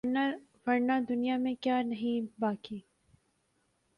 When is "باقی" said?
2.41-2.79